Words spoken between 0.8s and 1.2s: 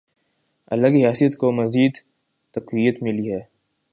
کی